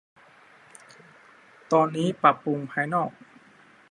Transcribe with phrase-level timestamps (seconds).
[1.71, 3.11] ตอนนี้ปรับปรุงภายนอก